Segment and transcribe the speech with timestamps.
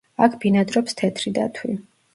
[0.27, 1.79] აქ ბინადრობს თეთრი დათვი.